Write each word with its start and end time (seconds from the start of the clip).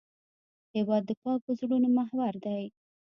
هېواد 0.75 1.03
د 1.07 1.11
پاکو 1.21 1.49
زړونو 1.59 1.87
محور 1.97 2.33
دی. 2.45 2.63